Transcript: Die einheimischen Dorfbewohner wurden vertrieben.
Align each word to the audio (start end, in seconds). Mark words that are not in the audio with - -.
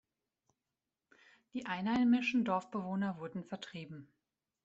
Die 1.53 1.67
einheimischen 1.67 2.43
Dorfbewohner 2.43 3.19
wurden 3.19 3.43
vertrieben. 3.43 4.11